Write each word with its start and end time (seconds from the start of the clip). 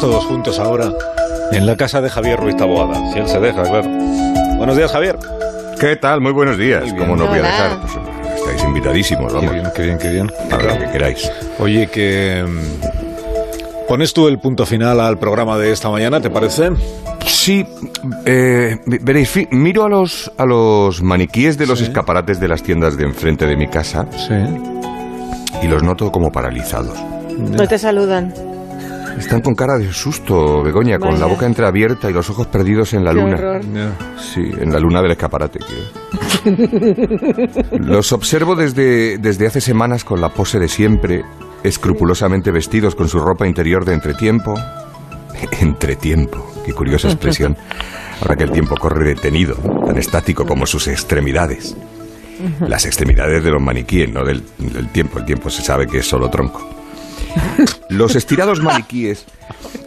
todos 0.00 0.24
juntos 0.24 0.58
ahora 0.58 0.90
en 1.52 1.66
la 1.66 1.76
casa 1.76 2.00
de 2.00 2.08
Javier 2.10 2.38
Ruiz 2.38 2.56
Taboada. 2.56 2.94
Si 3.12 3.18
él 3.18 3.28
se 3.28 3.38
deja, 3.40 3.62
claro. 3.62 3.88
Buenos 4.56 4.76
días, 4.76 4.90
Javier. 4.90 5.16
¿Qué 5.78 5.96
tal? 5.96 6.20
Muy 6.20 6.32
buenos 6.32 6.56
días. 6.58 6.84
Muy. 6.84 6.98
¿Cómo 6.98 7.16
no 7.16 7.26
voy 7.26 7.38
a 7.38 7.42
dejar? 7.42 7.80
Pues, 7.80 7.92
estáis 8.36 8.64
invitadísimos, 8.64 9.32
Qué 9.32 9.38
vamos. 9.38 9.52
bien, 9.52 9.66
qué 9.74 9.82
bien, 9.82 9.98
qué 9.98 10.08
bien. 10.10 10.32
Para 10.48 10.62
lo 10.74 10.78
que 10.78 10.90
queráis. 10.92 11.30
Oye, 11.58 11.86
que... 11.88 12.44
mm, 12.46 13.86
¿Pones 13.88 14.12
tú 14.12 14.28
el 14.28 14.38
punto 14.38 14.66
final 14.66 15.00
al 15.00 15.18
programa 15.18 15.58
de 15.58 15.72
esta 15.72 15.90
mañana, 15.90 16.20
te 16.20 16.30
parece? 16.30 16.70
Sí, 17.26 17.66
eh, 18.24 18.78
veréis, 18.86 19.32
miro 19.50 19.84
a 19.84 19.88
los, 19.88 20.30
a 20.38 20.46
los 20.46 21.02
maniquíes 21.02 21.58
de 21.58 21.66
los 21.66 21.78
Sí. 21.80 21.86
escaparates 21.86 22.38
de 22.38 22.46
las 22.48 22.62
tiendas 22.62 22.96
de 22.96 23.04
enfrente 23.04 23.46
de 23.46 23.56
mi 23.56 23.66
casa 23.66 24.06
Sí. 24.12 24.34
y 25.62 25.66
los 25.66 25.82
noto 25.82 26.12
como 26.12 26.30
paralizados. 26.30 26.96
No 27.36 27.66
te 27.66 27.78
saludan. 27.78 28.32
Están 29.20 29.42
con 29.42 29.54
cara 29.54 29.76
de 29.78 29.92
susto, 29.92 30.62
Begoña, 30.62 30.98
con 30.98 31.20
la 31.20 31.26
boca 31.26 31.44
entreabierta 31.46 32.10
y 32.10 32.12
los 32.12 32.28
ojos 32.30 32.46
perdidos 32.46 32.94
en 32.94 33.04
la 33.04 33.12
Qué 33.12 33.20
luna. 33.20 33.36
horror. 33.36 33.60
Sí, 34.18 34.40
en 34.40 34.72
la 34.72 34.80
luna 34.80 35.02
del 35.02 35.12
escaparate. 35.12 35.60
Los 37.78 38.12
observo 38.12 38.56
desde, 38.56 39.18
desde 39.18 39.46
hace 39.46 39.60
semanas 39.60 40.04
con 40.04 40.20
la 40.20 40.30
pose 40.30 40.58
de 40.58 40.68
siempre, 40.68 41.22
escrupulosamente 41.62 42.50
vestidos 42.50 42.94
con 42.94 43.08
su 43.08 43.20
ropa 43.20 43.46
interior 43.46 43.84
de 43.84 43.92
entretiempo. 43.94 44.54
Entretiempo, 45.60 46.50
qué 46.64 46.72
curiosa 46.72 47.08
expresión. 47.08 47.56
Ahora 48.22 48.36
que 48.36 48.44
el 48.44 48.50
tiempo 48.52 48.74
corre 48.76 49.04
detenido, 49.04 49.54
tan 49.86 49.98
estático 49.98 50.44
como 50.46 50.66
sus 50.66 50.88
extremidades. 50.88 51.76
Las 52.66 52.86
extremidades 52.86 53.44
de 53.44 53.50
los 53.50 53.60
maniquíes, 53.62 54.10
no 54.10 54.24
del, 54.24 54.42
del 54.58 54.88
tiempo. 54.88 55.18
El 55.18 55.26
tiempo 55.26 55.50
se 55.50 55.62
sabe 55.62 55.86
que 55.86 55.98
es 55.98 56.08
solo 56.08 56.30
tronco. 56.30 56.66
Los 57.88 58.16
estirados 58.16 58.60
maniquíes 58.62 59.24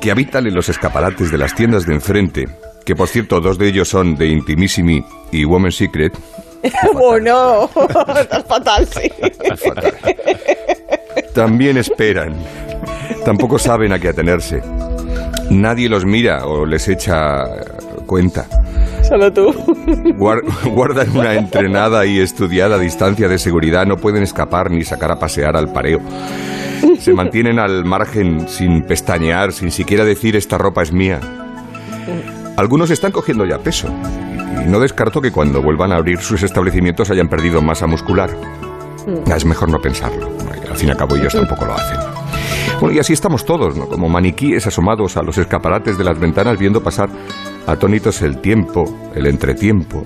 que 0.00 0.10
habitan 0.10 0.46
en 0.46 0.54
los 0.54 0.68
escaparates 0.68 1.30
de 1.30 1.38
las 1.38 1.54
tiendas 1.54 1.86
de 1.86 1.94
enfrente, 1.94 2.48
que 2.84 2.94
por 2.94 3.08
cierto 3.08 3.40
dos 3.40 3.56
de 3.58 3.68
ellos 3.68 3.88
son 3.88 4.16
de 4.16 4.26
Intimissimi 4.28 5.04
y 5.32 5.44
Woman's 5.44 5.76
Secret, 5.76 6.12
¡Oh, 6.94 7.18
no! 7.18 7.68
Estás 8.18 8.44
fatal, 8.46 8.86
sí. 8.88 9.10
también 11.34 11.76
esperan. 11.76 12.34
Tampoco 13.24 13.58
saben 13.58 13.92
a 13.92 13.98
qué 13.98 14.08
atenerse. 14.08 14.62
Nadie 15.50 15.88
los 15.88 16.04
mira 16.04 16.46
o 16.46 16.64
les 16.64 16.88
echa 16.88 17.44
cuenta. 18.06 18.46
Solo 19.06 19.30
tú. 19.32 19.52
Guar- 20.16 20.42
guardan 20.70 21.14
una 21.16 21.34
entrenada 21.34 22.06
y 22.06 22.18
estudiada 22.20 22.78
distancia 22.78 23.28
de 23.28 23.38
seguridad, 23.38 23.84
no 23.86 23.96
pueden 23.98 24.22
escapar 24.22 24.70
ni 24.70 24.84
sacar 24.84 25.12
a 25.12 25.18
pasear 25.18 25.56
al 25.56 25.70
pareo. 25.72 26.00
Se 26.98 27.12
mantienen 27.12 27.58
al 27.58 27.84
margen 27.84 28.48
sin 28.48 28.82
pestañear, 28.82 29.52
sin 29.52 29.70
siquiera 29.70 30.04
decir 30.04 30.36
esta 30.36 30.58
ropa 30.58 30.82
es 30.82 30.92
mía. 30.92 31.20
Algunos 32.56 32.90
están 32.90 33.12
cogiendo 33.12 33.44
ya 33.44 33.58
peso 33.58 33.88
y 34.64 34.68
no 34.68 34.80
descarto 34.80 35.20
que 35.20 35.32
cuando 35.32 35.62
vuelvan 35.62 35.92
a 35.92 35.96
abrir 35.96 36.18
sus 36.18 36.42
establecimientos 36.42 37.10
hayan 37.10 37.28
perdido 37.28 37.60
masa 37.62 37.86
muscular. 37.86 38.30
Es 39.34 39.44
mejor 39.44 39.68
no 39.70 39.80
pensarlo. 39.80 40.30
Al 40.70 40.76
fin 40.76 40.88
y 40.88 40.92
al 40.92 40.96
cabo 40.96 41.16
ellos 41.16 41.32
tampoco 41.32 41.66
lo 41.66 41.74
hacen. 41.74 41.98
Bueno, 42.80 42.96
y 42.96 42.98
así 42.98 43.12
estamos 43.12 43.44
todos, 43.44 43.76
¿no? 43.76 43.86
Como 43.86 44.08
maniquíes 44.08 44.66
asomados 44.66 45.16
a 45.16 45.22
los 45.22 45.38
escaparates 45.38 45.96
de 45.96 46.04
las 46.04 46.18
ventanas 46.18 46.58
viendo 46.58 46.82
pasar 46.82 47.08
atónitos 47.66 48.22
el 48.22 48.40
tiempo, 48.40 48.84
el 49.14 49.26
entretiempo, 49.26 50.04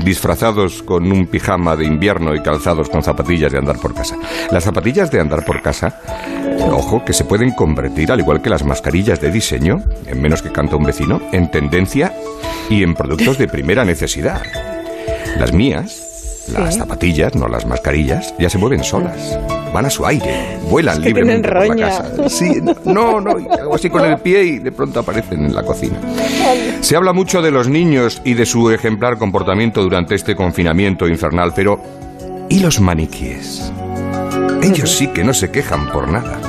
disfrazados 0.00 0.82
con 0.82 1.10
un 1.10 1.26
pijama 1.26 1.76
de 1.76 1.84
invierno 1.84 2.34
y 2.34 2.42
calzados 2.42 2.88
con 2.88 3.02
zapatillas 3.02 3.52
de 3.52 3.58
andar 3.58 3.78
por 3.78 3.94
casa. 3.94 4.16
Las 4.50 4.64
zapatillas 4.64 5.10
de 5.10 5.20
andar 5.20 5.44
por 5.44 5.62
casa, 5.62 6.00
ojo, 6.70 7.04
que 7.04 7.12
se 7.12 7.24
pueden 7.24 7.52
convertir, 7.52 8.10
al 8.12 8.20
igual 8.20 8.42
que 8.42 8.50
las 8.50 8.64
mascarillas 8.64 9.20
de 9.20 9.30
diseño, 9.30 9.82
en 10.06 10.20
menos 10.20 10.42
que 10.42 10.52
canta 10.52 10.76
un 10.76 10.84
vecino, 10.84 11.20
en 11.32 11.50
tendencia 11.50 12.14
y 12.68 12.82
en 12.82 12.94
productos 12.94 13.38
de 13.38 13.48
primera 13.48 13.84
necesidad. 13.84 14.42
Las 15.38 15.52
mías, 15.52 16.46
las 16.52 16.76
zapatillas, 16.76 17.34
no 17.34 17.48
las 17.48 17.66
mascarillas, 17.66 18.34
ya 18.38 18.50
se 18.50 18.58
mueven 18.58 18.84
solas. 18.84 19.38
Van 19.72 19.86
a 19.86 19.90
su 19.90 20.04
aire, 20.04 20.58
vuelan 20.68 20.96
Es 20.96 21.00
que 21.00 21.08
libremente 21.08 21.48
por 21.48 21.66
la 21.68 21.76
casa. 21.76 22.28
Sí, 22.28 22.60
no, 22.84 23.20
no, 23.20 23.30
hago 23.30 23.74
así 23.74 23.88
con 23.88 24.04
el 24.04 24.18
pie 24.18 24.42
y 24.44 24.58
de 24.58 24.72
pronto 24.72 25.00
aparecen 25.00 25.44
en 25.44 25.54
la 25.54 25.62
cocina. 25.62 25.98
Se 26.80 26.96
habla 26.96 27.12
mucho 27.12 27.40
de 27.40 27.50
los 27.50 27.68
niños 27.68 28.20
y 28.24 28.34
de 28.34 28.46
su 28.46 28.70
ejemplar 28.70 29.18
comportamiento 29.18 29.82
durante 29.82 30.14
este 30.14 30.34
confinamiento 30.34 31.06
infernal, 31.06 31.52
pero 31.54 31.80
¿y 32.48 32.58
los 32.60 32.80
maniquíes? 32.80 33.72
Ellos 34.62 34.90
sí 34.90 35.08
que 35.08 35.24
no 35.24 35.32
se 35.32 35.50
quejan 35.50 35.90
por 35.90 36.08
nada. 36.08 36.40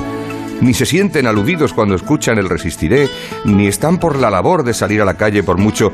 Ni 0.60 0.74
se 0.74 0.86
sienten 0.86 1.26
aludidos 1.26 1.72
cuando 1.72 1.94
escuchan 1.94 2.38
el 2.38 2.48
resistiré, 2.48 3.08
ni 3.44 3.66
están 3.66 3.98
por 3.98 4.16
la 4.16 4.30
labor 4.30 4.64
de 4.64 4.74
salir 4.74 5.00
a 5.02 5.04
la 5.04 5.14
calle 5.14 5.42
por 5.42 5.58
mucho 5.58 5.92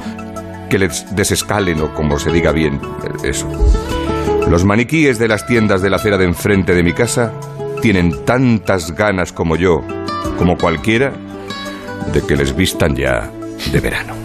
que 0.69 0.79
les 0.79 1.15
desescalen 1.15 1.81
o 1.81 1.95
como 1.95 2.19
se 2.19 2.31
diga 2.31 2.53
bien 2.53 2.81
eh, 3.03 3.29
eso. 3.31 3.49
Los 4.51 4.65
maniquíes 4.65 5.19
de 5.19 5.29
las 5.29 5.47
tiendas 5.47 5.83
de 5.83 5.91
la 5.91 5.97
acera 5.97 6.17
de 6.17 6.25
enfrente 6.25 6.75
de 6.75 6.83
mi 6.83 6.95
casa 6.95 7.33
tienen 7.83 8.25
tantas 8.25 8.95
ganas 8.95 9.33
como 9.33 9.57
yo, 9.57 9.85
como 10.39 10.57
cualquiera, 10.57 11.13
de 12.13 12.23
que 12.27 12.35
les 12.35 12.57
vistan 12.57 12.97
ya 12.97 13.31
de 13.71 13.81
verano. 13.81 14.15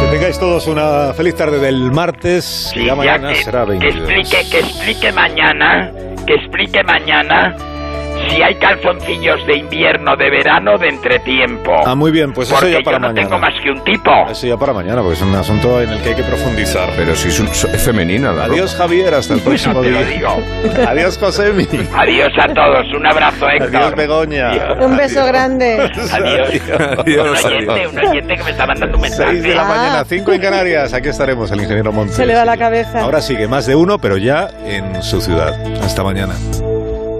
Que 0.00 0.18
tengáis 0.18 0.38
todos 0.38 0.66
una 0.66 1.12
feliz 1.14 1.36
tarde 1.36 1.60
del 1.60 1.92
martes. 1.92 2.70
Sí, 2.74 2.84
ya 2.84 2.96
mañana 2.96 3.28
que, 3.28 3.36
será 3.36 3.64
que 3.64 3.70
22. 3.70 4.10
explique, 4.10 4.50
que 4.50 4.58
explique 4.58 5.12
mañana, 5.12 5.92
que 6.26 6.34
explique 6.34 6.82
mañana 6.82 7.56
si 8.28 8.42
hay 8.42 8.54
calzoncillos 8.56 9.46
de 9.46 9.56
invierno, 9.58 10.16
de 10.16 10.30
verano, 10.30 10.78
de 10.78 10.88
entretiempo. 10.88 11.72
Ah, 11.84 11.94
muy 11.94 12.10
bien, 12.10 12.32
pues 12.32 12.48
eso 12.48 12.56
Porque 12.56 12.72
ya 12.72 12.80
para 12.80 12.96
yo 12.96 13.00
no 13.00 13.08
mañana. 13.08 13.28
tengo 13.28 13.38
más 13.40 13.54
que 13.62 13.70
un 13.70 13.84
tipo. 13.84 14.10
Eso 14.30 14.46
ya 14.46 14.56
para 14.56 14.72
mañana, 14.72 15.00
porque 15.02 15.14
es 15.14 15.22
un 15.22 15.34
asunto 15.34 15.80
en 15.80 15.90
el 15.90 16.02
que 16.02 16.10
hay 16.10 16.14
que 16.16 16.22
profundizar. 16.22 16.88
Pero 16.96 17.14
si 17.14 17.28
es, 17.28 17.40
un- 17.40 17.48
es 17.48 17.82
femenina 17.84 18.32
la 18.32 18.44
Adiós, 18.44 18.74
Javier, 18.74 19.14
hasta 19.14 19.34
el 19.34 19.40
próximo 19.40 19.80
te 19.80 19.90
lo 19.90 19.98
día. 19.98 20.06
digo. 20.06 20.42
Adiós, 20.88 21.18
Josemi. 21.18 21.66
Adiós 21.94 22.32
a 22.40 22.48
todos, 22.52 22.86
un 22.96 23.06
abrazo, 23.06 23.46
Héctor. 23.48 23.76
Adiós, 23.76 23.94
Begoña. 23.96 24.50
Adiós. 24.50 24.78
Un 24.80 24.96
beso 24.96 25.24
grande. 25.26 25.74
Adiós. 26.12 26.48
Un 26.72 27.00
Adiós, 27.00 27.44
oyente, 27.44 27.72
adiós. 27.72 27.92
un 27.92 27.98
oyente 27.98 28.36
que 28.36 28.44
me 28.44 28.50
está 28.50 28.66
mandando 28.66 28.96
un 28.96 29.02
mensaje. 29.02 29.30
6 29.32 29.42
de 29.42 29.54
la 29.54 29.62
Ah. 29.62 29.64
mañana, 29.76 30.04
5 30.04 30.32
en 30.32 30.40
Canarias. 30.40 30.92
Aquí 30.94 31.08
estaremos, 31.08 31.50
el 31.50 31.60
ingeniero 31.60 31.92
Montes. 31.92 32.16
Se 32.16 32.26
le 32.26 32.34
va 32.34 32.44
la 32.44 32.56
cabeza. 32.56 33.00
Ahora 33.00 33.20
sigue 33.20 33.48
más 33.48 33.66
de 33.66 33.74
uno, 33.74 33.98
pero 33.98 34.16
ya 34.16 34.48
en 34.64 35.02
su 35.02 35.20
ciudad. 35.20 35.54
Hasta 35.82 36.02
mañana. 36.02 36.34